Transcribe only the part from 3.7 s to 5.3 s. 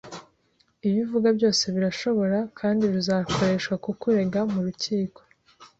kukurega mu rukiko